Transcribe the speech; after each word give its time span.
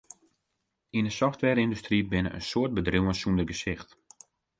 Yn 0.97 1.07
'e 1.07 1.11
softwareyndustry 1.17 1.99
binne 2.11 2.31
in 2.37 2.43
soad 2.49 2.71
bedriuwen 2.75 3.17
sonder 3.21 3.47
gesicht. 3.51 3.89